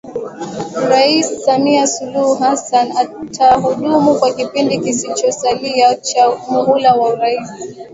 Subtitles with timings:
[0.89, 7.49] Rais Samia Suluhu Hassan atahudumu kwa kipindi kilichosalia cha muhula wa urais